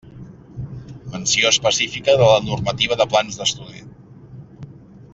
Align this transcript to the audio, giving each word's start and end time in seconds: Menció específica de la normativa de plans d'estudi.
Menció 1.15 1.51
específica 1.53 2.17
de 2.23 2.31
la 2.31 2.41
normativa 2.49 2.99
de 3.03 3.07
plans 3.13 3.41
d'estudi. 3.43 3.87